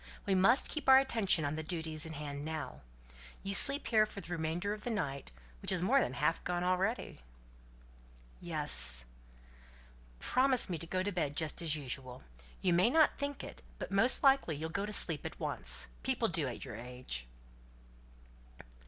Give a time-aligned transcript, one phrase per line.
[0.25, 2.81] We must keep our attention on the duties in hand now.
[3.43, 5.29] You sleep here for the remainder of the night,
[5.61, 7.21] which is more than half gone already?"
[8.39, 9.05] "Yes."
[10.19, 12.23] "Promise me to go to bed just as usual.
[12.63, 15.87] You may not think it, but most likely you'll go to sleep at once.
[16.01, 17.27] People do at your age."